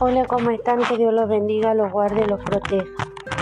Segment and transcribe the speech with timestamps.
[0.00, 0.78] Hola, ¿cómo están?
[0.84, 2.86] Que Dios los bendiga, los guarde y los proteja.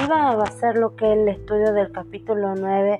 [0.02, 2.98] Iba a hacer lo que es el estudio del capítulo 9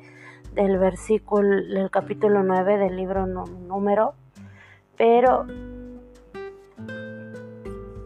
[0.52, 4.12] del versículo, del capítulo 9 del libro número,
[4.98, 5.46] pero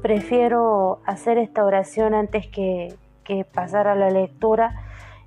[0.02, 4.84] prefiero hacer esta oración antes que, que pasar a la lectura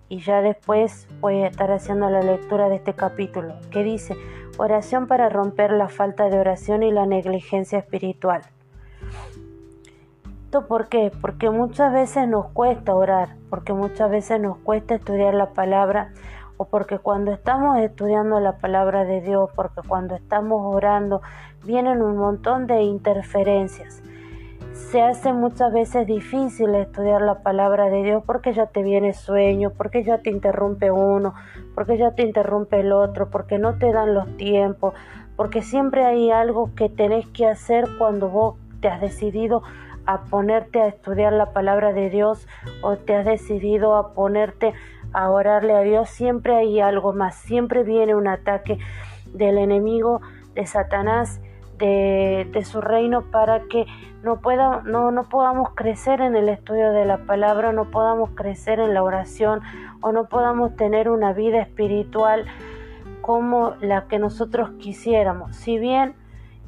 [0.08, 4.16] y ya después voy a estar haciendo la lectura de este capítulo, que dice,
[4.58, 8.44] oración para romper la falta de oración y la negligencia espiritual
[10.62, 11.12] por qué?
[11.22, 16.14] Porque muchas veces nos cuesta orar, porque muchas veces nos cuesta estudiar la palabra,
[16.58, 21.22] o porque cuando estamos estudiando la palabra de Dios, porque cuando estamos orando,
[21.66, 24.02] vienen un montón de interferencias.
[24.74, 29.72] Se hace muchas veces difícil estudiar la palabra de Dios porque ya te viene sueño,
[29.76, 31.34] porque ya te interrumpe uno,
[31.76, 34.94] porque ya te interrumpe el otro, porque no te dan los tiempos,
[35.36, 39.64] porque siempre hay algo que tenés que hacer cuando vos te has decidido
[40.06, 42.48] a ponerte a estudiar la palabra de Dios
[42.82, 44.74] o te has decidido a ponerte
[45.14, 48.80] a orarle a Dios, siempre hay algo más, siempre viene un ataque
[49.34, 50.22] del enemigo,
[50.56, 51.40] de Satanás,
[51.78, 53.86] de, su reino para que
[54.24, 58.80] no, pueda, no, no podamos crecer en el estudio de la palabra, no podamos crecer
[58.80, 59.62] en la oración
[60.02, 62.46] o no podamos tener una vida espiritual
[63.22, 65.56] como la que nosotros quisiéramos.
[65.56, 66.16] Si bien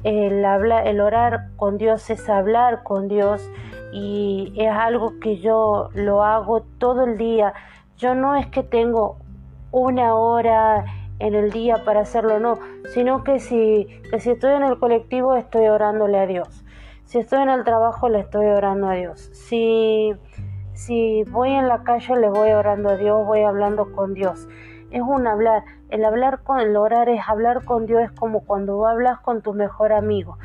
[0.04, 3.50] el, el orar con Dios es hablar con Dios
[3.92, 7.54] y es algo que yo lo hago todo el día.
[7.96, 9.16] Yo no es que tengo
[9.70, 10.84] una hora
[11.18, 12.58] en el día para hacerlo, no,
[12.92, 16.64] sino que si, que si estoy en el colectivo estoy orándole a Dios.
[17.04, 19.30] Si estoy en el trabajo le estoy orando a Dios.
[19.32, 20.12] Si,
[20.74, 24.46] si voy en la calle le voy orando a Dios, voy hablando con Dios
[24.90, 25.64] es un hablar.
[25.88, 29.54] El hablar con el orar es hablar con Dios, es como cuando hablas con tu
[29.54, 30.38] mejor amigo.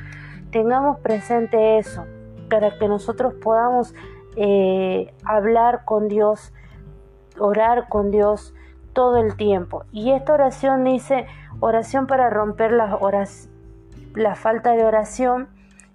[0.51, 2.05] Tengamos presente eso
[2.49, 3.95] para que nosotros podamos
[4.35, 6.53] eh, hablar con Dios,
[7.39, 8.53] orar con Dios
[8.93, 9.85] todo el tiempo.
[9.91, 11.25] Y esta oración dice
[11.59, 13.49] oración para romper las
[14.15, 15.47] la falta de oración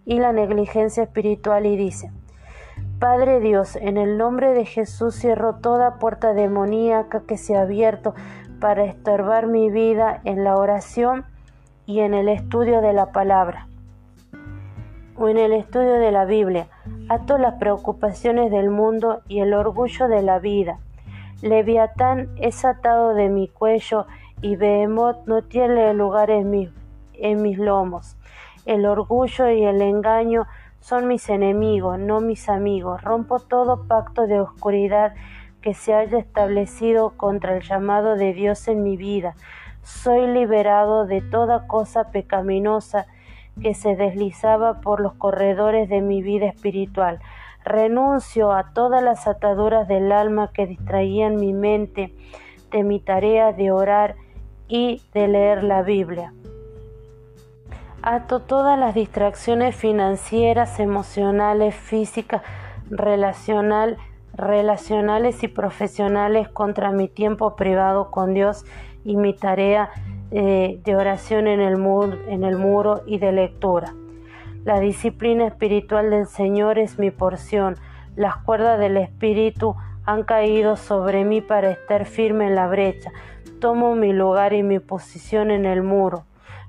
[0.04, 2.10] y la negligencia espiritual y dice,
[2.99, 8.15] Padre Dios, en el nombre de Jesús cierro toda puerta demoníaca que se ha abierto
[8.61, 11.25] para estorbar mi vida en la oración
[11.87, 13.69] y en el estudio de la palabra
[15.19, 16.69] o en el estudio de la Biblia.
[17.09, 20.78] Ato las preocupaciones del mundo y el orgullo de la vida.
[21.43, 24.06] Leviatán es atado de mi cuello
[24.43, 26.73] y Behemoth no tiene lugar en,
[27.15, 28.17] en mis lomos.
[28.65, 30.47] El orgullo y el engaño
[30.81, 33.03] son mis enemigos, no mis amigos.
[33.03, 35.15] Rompo todo pacto de oscuridad
[35.66, 39.34] que se haya establecido contra el llamado de Dios en mi vida.
[39.82, 43.09] Soy liberado de toda cosa pecaminosa
[43.60, 47.19] que se deslizaba por los corredores de mi vida espiritual.
[47.65, 52.15] Renuncio a todas las ataduras del alma que distraían mi mente
[52.71, 54.15] de mi tarea de orar
[54.69, 56.32] y de leer la Biblia.
[58.03, 62.43] Ato todas las distracciones financieras, emocionales, físicas,
[62.88, 63.97] relacional,
[64.36, 68.64] relacionales y profesionales contra mi tiempo privado con Dios
[69.04, 69.91] y mi tarea
[70.30, 73.94] eh, de oración en el, muro y de lectura.
[74.64, 77.76] La disciplina espiritual del Señor es mi porción.
[78.16, 83.12] Las cuerdas del Espíritu han caído sobre mí para estar firme en la brecha.
[83.60, 86.25] Tomo mi lugar y mi posición en el muro.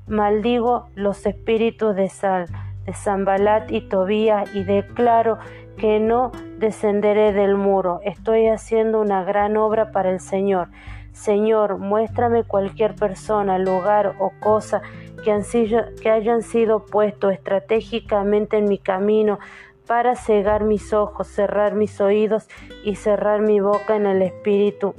[0.07, 2.45] Maldigo los espíritus de Sal,
[2.85, 5.39] de Zambalat y Tobías y declaro
[5.77, 7.99] que no descenderé del muro.
[8.03, 10.69] Estoy haciendo una gran obra para el Señor.
[11.13, 14.81] Señor, muéstrame cualquier persona, lugar o cosa
[15.23, 19.39] que, han sido, que hayan sido puestos estratégicamente en mi camino
[19.87, 22.47] para cegar mis ojos, cerrar mis oídos
[22.83, 24.93] y cerrar mi boca en el espíritu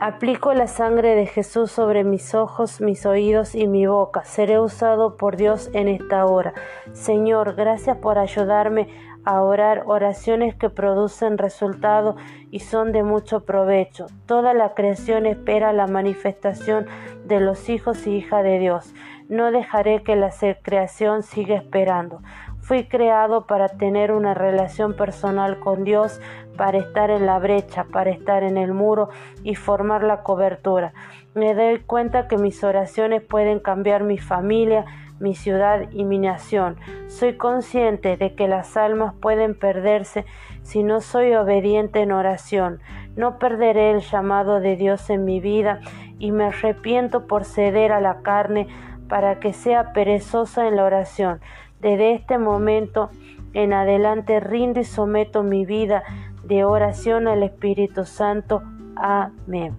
[0.00, 4.22] Aplico la sangre de Jesús sobre mis ojos, mis oídos y mi boca.
[4.22, 6.54] Seré usado por Dios en esta hora.
[6.92, 8.86] Señor, gracias por ayudarme
[9.24, 12.14] a orar oraciones que producen resultado
[12.52, 14.06] y son de mucho provecho.
[14.26, 16.86] Toda la creación espera la manifestación
[17.26, 18.94] de los hijos y hijas de Dios.
[19.28, 20.30] No dejaré que la
[20.62, 22.22] creación siga esperando.
[22.68, 26.20] Fui creado para tener una relación personal con Dios,
[26.58, 29.08] para estar en la brecha, para estar en el muro
[29.42, 30.92] y formar la cobertura.
[31.32, 34.84] Me doy cuenta que mis oraciones pueden cambiar mi familia,
[35.18, 36.76] mi ciudad y mi nación.
[37.06, 40.26] Soy consciente de que las almas pueden perderse
[40.60, 42.80] si no soy obediente en oración.
[43.16, 45.80] No perderé el llamado de Dios en mi vida
[46.18, 48.68] y me arrepiento por ceder a la carne
[49.08, 51.40] para que sea perezosa en la oración.
[51.80, 53.10] Desde este momento
[53.54, 56.02] en adelante rindo y someto mi vida
[56.44, 58.62] de oración al Espíritu Santo.
[58.96, 59.76] Amén.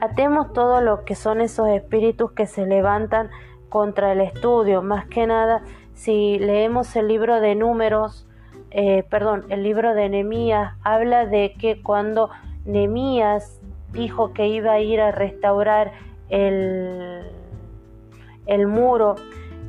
[0.00, 3.30] Atemos todo lo que son esos espíritus que se levantan
[3.68, 4.82] contra el estudio.
[4.82, 5.62] Más que nada,
[5.94, 8.26] si leemos el libro de números,
[8.70, 12.30] eh, perdón, el libro de Nehemías, habla de que cuando
[12.64, 13.60] Nehemías
[13.92, 15.92] dijo que iba a ir a restaurar
[16.30, 17.22] el,
[18.46, 19.14] el muro,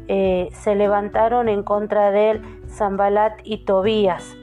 [0.07, 4.35] eh, se levantaron en contra de él Zambalat y Tobías.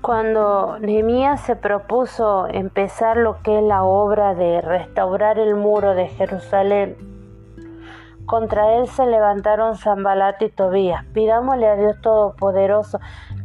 [0.00, 6.08] Cuando Nehemías se propuso empezar lo que es la obra de restaurar el muro de
[6.08, 6.96] Jerusalén,
[8.26, 11.04] contra él se levantaron Zambalat y Tobías.
[11.12, 13.00] Pidámosle a Dios Todopoderoso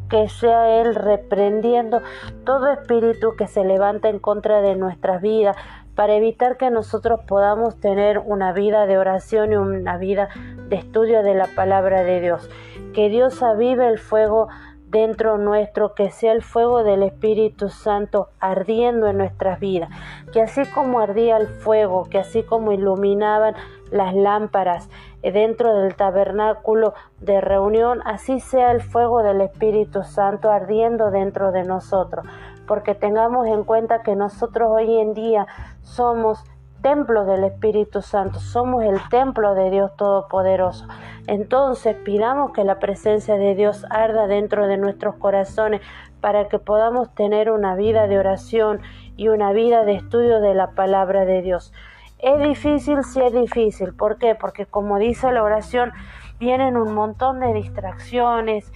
[0.10, 2.02] que sea Él reprendiendo
[2.46, 5.58] todo espíritu que se levanta en contra de nuestras vidas,
[5.96, 10.30] para evitar que nosotros podamos tener una vida de oración y una vida
[10.68, 12.50] de estudio de la palabra de Dios.
[12.94, 14.50] Que Dios avive el fuego
[14.88, 19.90] dentro nuestro, que sea el fuego del Espíritu Santo ardiendo en nuestras vidas,
[20.32, 23.56] que así como ardía el fuego, que así como iluminaban
[23.92, 24.90] las lámparas
[25.22, 31.64] dentro del tabernáculo de reunión, así sea el fuego del Espíritu Santo ardiendo dentro de
[31.64, 32.26] nosotros,
[32.68, 35.48] porque tengamos en cuenta que nosotros hoy en día
[35.82, 36.44] somos
[36.82, 40.86] templo del Espíritu Santo, somos el templo de Dios Todopoderoso.
[41.26, 45.82] Entonces pidamos que la presencia de Dios arda dentro de nuestros corazones
[46.22, 48.82] para que podamos tener una vida de oración
[49.18, 51.74] y una vida de estudio de la palabra de Dios.
[52.20, 53.96] Es difícil, sí es difícil.
[53.96, 54.36] ¿Por qué?
[54.36, 55.92] Porque como dice la oración,
[56.40, 58.72] vienen un montón de distracciones,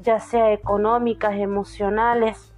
[0.00, 2.51] ya sea económicas, emocionales.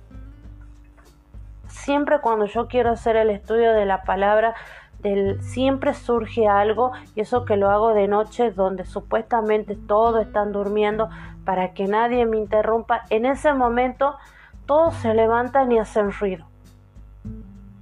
[1.84, 4.54] Siempre cuando yo quiero hacer el estudio de la palabra,
[5.00, 10.50] del, siempre surge algo y eso que lo hago de noche donde supuestamente todos están
[10.50, 11.10] durmiendo
[11.44, 13.02] para que nadie me interrumpa.
[13.10, 14.16] En ese momento
[14.64, 16.46] todos se levantan y hacen ruido.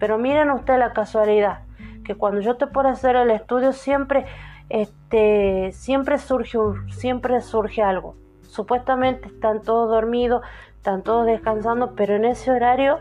[0.00, 1.60] Pero miren usted la casualidad
[2.04, 4.26] que cuando yo te puedo hacer el estudio siempre,
[4.68, 6.58] este, siempre surge,
[6.90, 8.16] siempre surge algo.
[8.48, 10.42] Supuestamente están todos dormidos,
[10.74, 12.98] están todos descansando, pero en ese horario,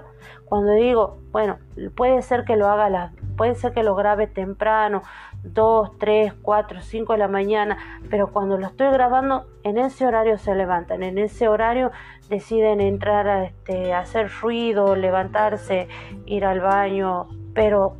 [0.52, 1.60] cuando digo, bueno,
[1.96, 5.02] puede ser que lo haga la, puede ser que lo grabe temprano,
[5.44, 7.78] 2, 3, 4, 5 de la mañana,
[8.10, 11.92] pero cuando lo estoy grabando, en ese horario se levantan, en ese horario
[12.28, 15.88] deciden entrar a este, hacer ruido, levantarse,
[16.26, 17.96] ir al baño, pero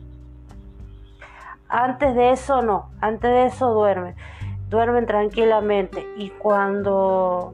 [1.70, 4.16] antes de eso no, antes de eso duermen,
[4.68, 7.54] duermen tranquilamente y cuando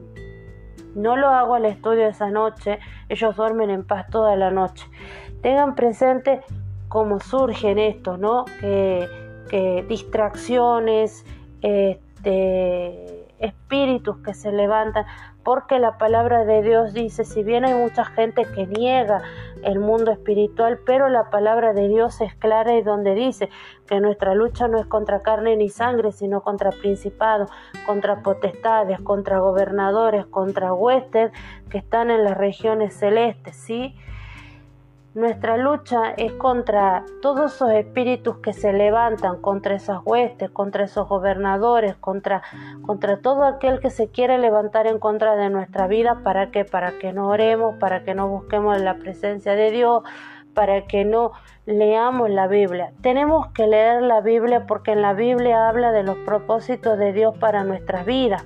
[0.98, 2.78] no lo hago al estudio esa noche,
[3.08, 4.86] ellos duermen en paz toda la noche.
[5.42, 6.40] Tengan presente
[6.88, 8.44] cómo surgen estos, ¿no?
[8.60, 9.08] Que,
[9.88, 11.24] distracciones,
[11.62, 13.07] este,
[13.40, 15.06] espíritus que se levantan
[15.42, 19.22] porque la palabra de Dios dice, si bien hay mucha gente que niega
[19.62, 23.48] el mundo espiritual, pero la palabra de Dios es clara y donde dice
[23.86, 27.50] que nuestra lucha no es contra carne ni sangre, sino contra principados,
[27.86, 31.32] contra potestades, contra gobernadores, contra huestes
[31.70, 33.94] que están en las regiones celestes, ¿sí?
[35.14, 41.08] Nuestra lucha es contra todos esos espíritus que se levantan, contra esas huestes, contra esos
[41.08, 42.42] gobernadores, contra,
[42.82, 46.20] contra todo aquel que se quiere levantar en contra de nuestra vida.
[46.22, 46.66] ¿Para qué?
[46.66, 50.02] Para que no oremos, para que no busquemos la presencia de Dios,
[50.52, 51.32] para que no
[51.64, 52.92] leamos la Biblia.
[53.00, 57.36] Tenemos que leer la Biblia porque en la Biblia habla de los propósitos de Dios
[57.38, 58.44] para nuestras vidas.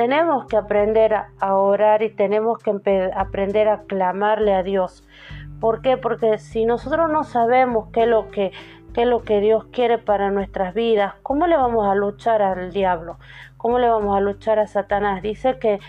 [0.00, 2.70] Tenemos que aprender a orar y tenemos que
[3.14, 5.04] aprender a clamarle a Dios.
[5.60, 5.98] ¿Por qué?
[5.98, 8.50] Porque si nosotros no sabemos qué es lo que,
[8.96, 13.18] lo que Dios quiere para nuestras vidas, ¿cómo le vamos a luchar al diablo?
[13.60, 15.20] ¿Cómo le vamos a luchar a Satanás?
[15.20, 15.80] Dice que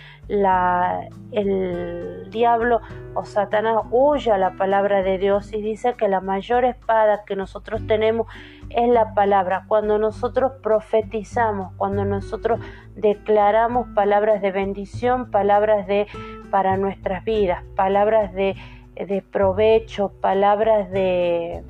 [1.32, 2.80] el diablo
[3.14, 7.34] o Satanás huye a la palabra de Dios y dice que la mayor espada que
[7.34, 8.26] nosotros tenemos
[8.68, 9.64] es la palabra.
[9.68, 12.60] Cuando nosotros profetizamos, cuando nosotros
[12.94, 16.06] declaramos palabras de bendición, palabras de
[16.50, 18.54] para nuestras vidas, palabras de
[18.94, 21.64] de provecho, palabras de,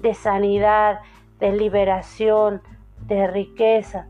[0.00, 1.00] de sanidad,
[1.38, 2.62] de liberación,
[3.06, 4.08] de riqueza,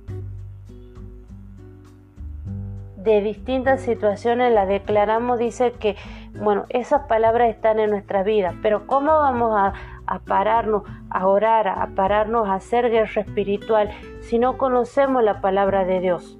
[3.06, 5.96] de distintas situaciones las declaramos, dice que,
[6.34, 9.72] bueno, esas palabras están en nuestra vida, pero ¿cómo vamos a,
[10.06, 15.84] a pararnos, a orar, a pararnos a hacer guerra espiritual si no conocemos la palabra
[15.84, 16.36] de Dios?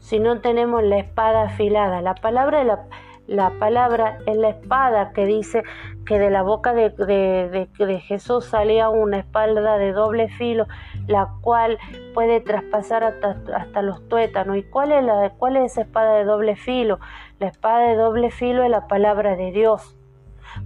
[0.00, 2.84] Si no tenemos la espada afilada, la palabra de la,
[3.26, 5.62] la palabra es la espada que dice
[6.04, 10.66] que de la boca de, de, Jesús salía una espalda de doble filo,
[11.06, 11.78] la cual
[12.14, 14.56] puede traspasar hasta, hasta los tuétanos.
[14.56, 16.98] ¿Y cuál es, la, cuál es esa espada de doble filo?
[17.38, 19.96] La espada de doble filo es la palabra de Dios,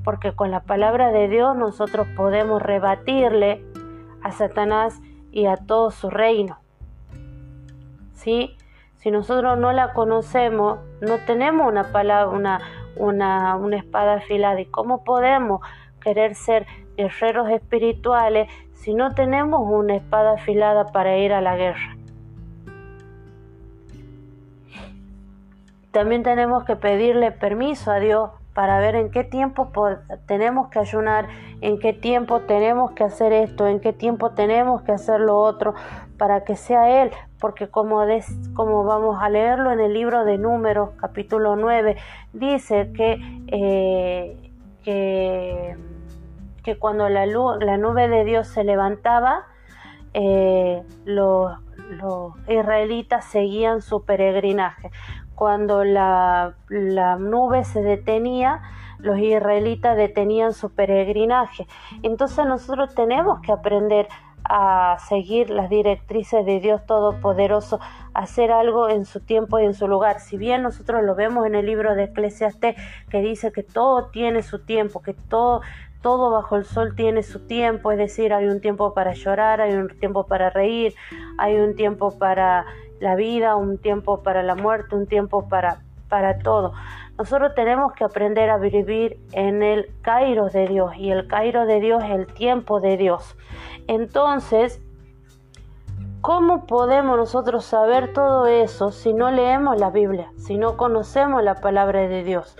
[0.04, 3.64] porque con la palabra de Dios nosotros podemos rebatirle
[4.22, 6.58] a Satanás y a todo su reino.
[8.14, 8.56] ¿Sí?
[8.96, 12.60] Si nosotros no la conocemos, no tenemos una palabra, una,
[12.96, 14.60] una, una espada afilada.
[14.60, 15.60] ¿Y cómo podemos
[16.00, 16.66] querer ser
[16.98, 21.96] guerreros espirituales si no tenemos una espada afilada para ir a la guerra?
[25.92, 29.70] También tenemos que pedirle permiso a Dios para ver en qué tiempo
[30.26, 31.28] tenemos que ayunar,
[31.60, 35.74] en qué tiempo tenemos que hacer esto, en qué tiempo tenemos que hacer lo otro,
[36.18, 38.04] para que sea Él, porque como,
[38.54, 41.96] como vamos a leerlo en el libro de Números, capítulo 9,
[42.32, 44.52] dice que, eh,
[44.82, 45.76] que,
[46.76, 49.46] cuando la, la, nube de Dios se levantaba,
[50.12, 51.52] eh, los,
[52.48, 54.90] israelitas seguían su peregrinaje
[55.38, 58.60] cuando la, nube se detenía,
[58.98, 61.68] los israelitas detenían su peregrinaje.
[62.02, 64.08] Entonces nosotros tenemos que aprender
[64.42, 67.78] a seguir las directrices de Dios Todopoderoso,
[68.14, 70.18] hacer algo en su tiempo y en su lugar.
[70.18, 72.74] Si bien nosotros lo vemos en el libro de Eclesiastés
[73.08, 75.60] que dice que todo tiene su tiempo, que todo
[76.02, 79.74] todo bajo el sol tiene su tiempo, es decir, hay un tiempo para llorar, hay
[79.74, 80.94] un tiempo para reír,
[81.38, 82.66] hay un tiempo para
[83.00, 86.72] la vida, un tiempo para la muerte, un tiempo para, para todo.
[87.16, 91.80] Nosotros tenemos que aprender a vivir en el Cairo de Dios y el Cairo de
[91.80, 93.36] Dios es el tiempo de Dios.
[93.88, 94.80] Entonces,
[96.20, 101.56] ¿cómo podemos nosotros saber todo eso si no leemos la Biblia, si no conocemos la
[101.56, 102.56] palabra de Dios,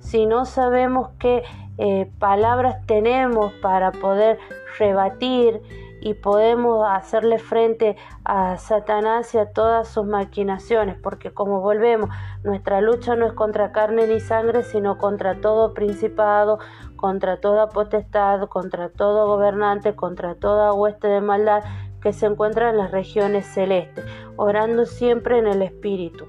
[0.00, 1.42] si no sabemos qué
[1.78, 4.38] eh, palabras tenemos para poder
[4.78, 5.60] rebatir
[6.02, 12.10] y podemos hacerle frente a Satanás y a todas sus maquinaciones, porque como volvemos,
[12.42, 16.58] nuestra lucha no es contra carne ni sangre, sino contra todo principado,
[16.96, 21.62] contra toda potestad, contra todo gobernante, contra toda hueste de maldad
[22.02, 24.04] que se encuentra en las regiones celestes,
[24.36, 26.26] orando siempre en el Espíritu.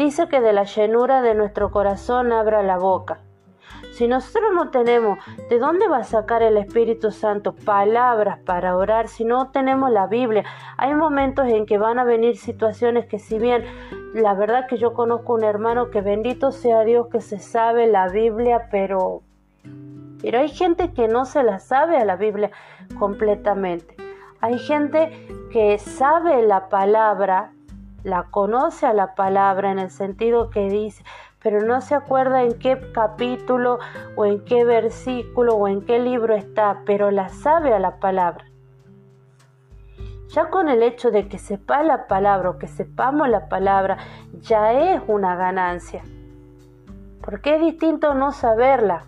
[0.00, 3.18] Dice que de la llenura de nuestro corazón abra la boca.
[3.92, 5.18] Si nosotros no tenemos,
[5.50, 10.06] ¿de dónde va a sacar el Espíritu Santo palabras para orar si no tenemos la
[10.06, 10.46] Biblia?
[10.78, 13.62] Hay momentos en que van a venir situaciones que si bien
[14.14, 18.08] la verdad que yo conozco un hermano que bendito sea Dios que se sabe la
[18.08, 19.20] Biblia, pero
[20.22, 22.50] pero hay gente que no se la sabe a la Biblia
[22.98, 23.96] completamente.
[24.40, 25.12] Hay gente
[25.52, 27.52] que sabe la palabra,
[28.02, 31.04] la conoce a la palabra en el sentido que dice,
[31.42, 33.78] pero no se acuerda en qué capítulo
[34.16, 38.44] o en qué versículo o en qué libro está, pero la sabe a la palabra.
[40.28, 43.98] Ya con el hecho de que sepa la palabra o que sepamos la palabra,
[44.40, 46.04] ya es una ganancia.
[47.20, 49.06] Porque es distinto no saberla.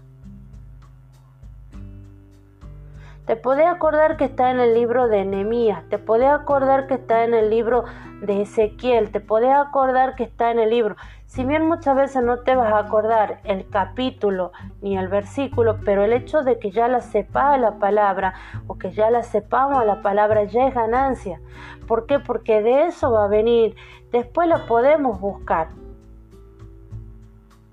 [3.26, 7.22] Te podés acordar que está en el libro de Nehemías, te podés acordar que está
[7.22, 7.84] en el libro
[8.20, 10.96] de Ezequiel, te podés acordar que está en el libro.
[11.26, 14.50] Si bien muchas veces no te vas a acordar el capítulo
[14.80, 18.34] ni el versículo, pero el hecho de que ya la sepa la palabra
[18.66, 21.40] o que ya la sepamos la palabra ya es ganancia.
[21.86, 22.18] ¿Por qué?
[22.18, 23.76] Porque de eso va a venir.
[24.10, 25.68] Después la podemos buscar.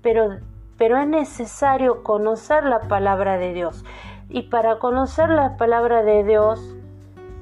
[0.00, 0.38] Pero,
[0.78, 3.84] pero es necesario conocer la palabra de Dios.
[4.30, 6.76] Y para conocer la palabra de Dios,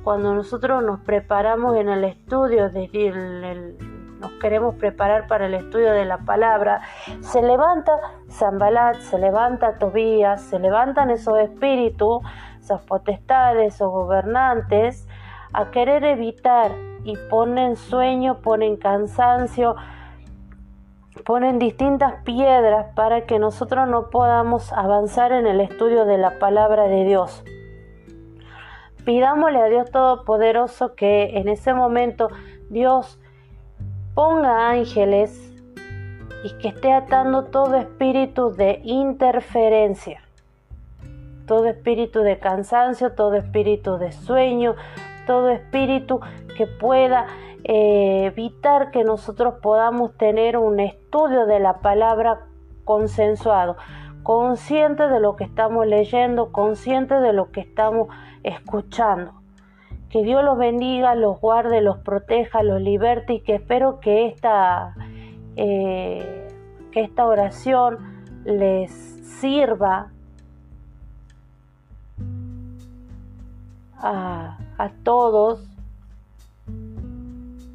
[0.02, 3.76] cuando nosotros nos preparamos en el estudio, decir, el
[4.20, 6.80] nos queremos preparar para el estudio de la palabra,
[7.20, 7.92] se levanta
[8.30, 12.22] Zambalat, se levanta Tobías, se levantan esos espíritus,
[12.60, 15.06] esas potestades, esos gobernantes,
[15.52, 16.72] a querer evitar
[17.04, 19.76] y ponen sueño, ponen cansancio,
[21.24, 26.84] ponen distintas piedras para que nosotros no podamos avanzar en el estudio de la palabra
[26.84, 27.44] de Dios.
[29.04, 32.28] Pidámosle a Dios Todopoderoso que en ese momento
[32.68, 33.18] Dios
[34.14, 35.54] ponga ángeles
[36.44, 40.20] y que esté atando todo espíritu de interferencia,
[41.46, 44.74] todo espíritu de cansancio, todo espíritu de sueño,
[45.28, 46.20] todo espíritu
[46.56, 47.26] que pueda
[47.62, 52.46] eh, evitar que nosotros podamos tener un estudio de la palabra
[52.84, 53.76] consensuado,
[54.22, 58.08] consciente de lo que estamos leyendo, consciente de lo que estamos
[58.42, 59.34] escuchando.
[60.08, 64.94] Que Dios los bendiga, los guarde, los proteja, los liberte y que espero que esta,
[65.56, 66.48] eh,
[66.90, 67.98] que esta oración
[68.46, 70.10] les sirva
[73.98, 75.62] a, a todos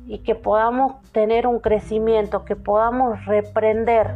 [0.07, 4.15] y que podamos tener un crecimiento, que podamos reprender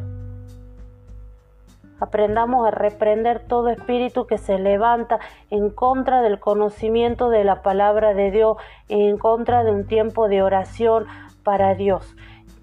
[1.99, 8.13] Aprendamos a reprender todo espíritu que se levanta en contra del conocimiento de la palabra
[8.13, 11.07] de Dios, en contra de un tiempo de oración
[11.43, 12.15] para Dios.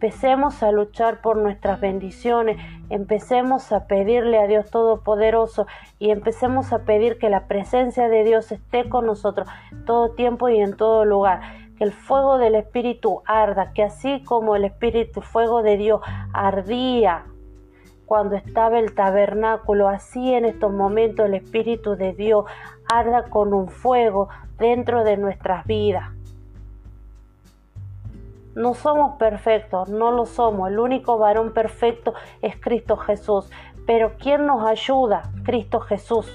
[0.04, 2.58] Empecemos a luchar por nuestras bendiciones,
[2.90, 5.66] empecemos a pedirle a Dios Todopoderoso
[5.99, 9.49] y empecemos a pedir que la presencia de Dios esté con nosotros
[9.87, 11.40] todo tiempo y en todo lugar
[11.78, 16.02] que el fuego del Espíritu arda, que así como el Espíritu, fuego de Dios
[16.34, 17.25] ardía
[18.04, 22.44] cuando estaba el tabernáculo, así en estos momentos el Espíritu de Dios
[22.92, 26.13] arda con un fuego dentro de nuestras vidas.
[28.54, 30.70] No somos perfectos, no lo somos.
[30.70, 33.50] El único varón perfecto es Cristo Jesús.
[33.87, 35.30] Pero ¿quién nos ayuda?
[35.44, 36.32] Cristo Jesús.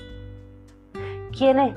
[1.35, 1.75] ¿Quién es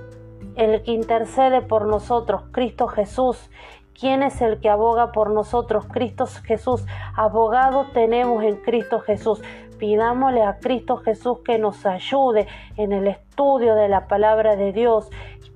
[0.56, 2.42] el que intercede por nosotros?
[2.50, 3.50] Cristo Jesús.
[3.98, 5.86] ¿Quién es el que aboga por nosotros?
[5.86, 6.84] Cristo Jesús.
[7.14, 9.40] Abogado tenemos en Cristo Jesús.
[9.78, 12.46] Pidámosle a Cristo Jesús que nos ayude
[12.76, 15.10] en el estudio de la palabra de Dios,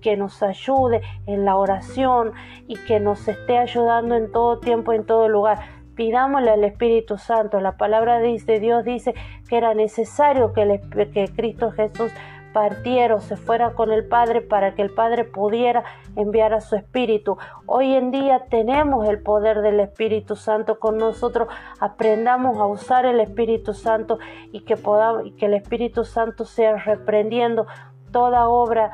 [0.06, 2.30] que nos ayude en la oración
[2.68, 5.58] y que nos esté ayudando en todo tiempo, en todo lugar.
[5.96, 7.58] Pidámosle al Espíritu Santo.
[7.58, 9.16] La palabra de Dios dice
[9.48, 10.80] que era necesario que,
[11.12, 12.12] que Cristo Jesús
[12.52, 15.82] partieron, se fuera con el Padre para que el Padre pudiera
[16.14, 17.36] enviar a su Espíritu.
[17.66, 21.48] Hoy en día tenemos el poder del Espíritu Santo con nosotros.
[21.80, 24.20] Aprendamos a usar el Espíritu Santo
[24.52, 27.66] y que, podamos, y que el Espíritu Santo sea reprendiendo
[28.12, 28.92] toda obra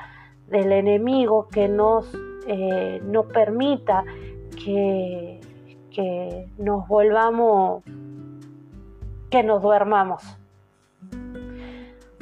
[0.49, 2.13] del enemigo que nos
[2.47, 4.05] eh, no permita
[4.63, 5.41] que,
[5.91, 7.83] que nos volvamos,
[9.31, 10.39] que nos duermamos.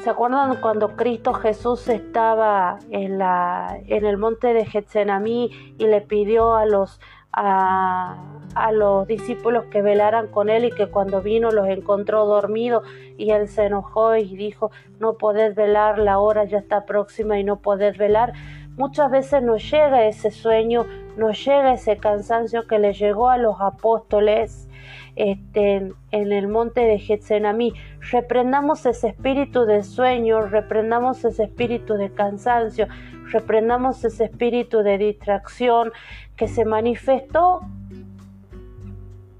[0.03, 6.01] ¿Se acuerdan cuando Cristo Jesús estaba en, la, en el monte de Getsemaní y le
[6.01, 7.01] pidió a los,
[7.33, 8.17] a,
[8.55, 12.85] a, los discípulos que velaran con él y que cuando vino los encontró dormidos
[13.17, 17.45] y él se enojó y dijo, no podés velar, la hora ya está próxima y
[17.45, 18.33] no podés velar?
[18.81, 20.87] Muchas veces nos llega ese sueño,
[21.19, 24.71] nos llega ese cansancio que le llegó a los apóstoles
[25.17, 27.75] este, en el monte de Getsemaní.
[28.11, 32.89] Reprendamos ese espíritu de sueño, reprendamos ese espíritu de cansancio,
[33.31, 35.93] reprendamos ese espíritu de distracción
[36.35, 37.61] que se manifestó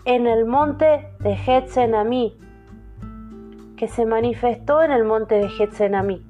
[0.05, 2.37] en el monte de Getsemaní,
[3.79, 6.27] que se manifestó en el monte de Getsemaní.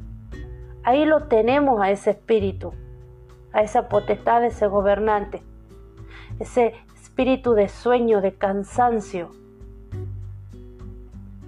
[0.85, 2.73] Ahí lo tenemos a ese espíritu,
[3.52, 5.42] a esa potestad, de ese gobernante,
[6.38, 9.30] ese espíritu de sueño, de cansancio,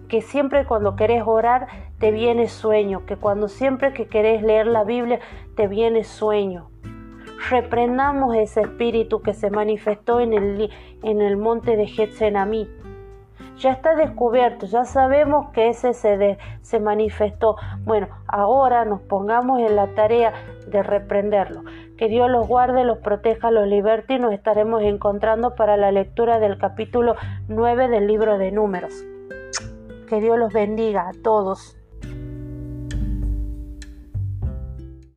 [0.08, 4.84] que siempre cuando querés orar te viene sueño, que cuando siempre que querés leer la
[4.84, 5.20] Biblia
[5.56, 6.68] te viene sueño.
[7.48, 10.70] Reprendamos ese espíritu que se manifestó en el,
[11.02, 12.68] en el monte de Getsemaní.
[13.56, 17.56] Ya está descubierto, ya sabemos que ese se, se manifestó.
[17.84, 20.34] Bueno, ahora nos pongamos en la tarea
[20.66, 21.62] de reprenderlo.
[22.02, 26.40] Que Dios los guarde, los proteja, los liberte y nos estaremos encontrando para la lectura
[26.40, 27.14] del capítulo
[27.46, 28.92] 9 del libro de números.
[30.08, 31.76] Que Dios los bendiga a todos.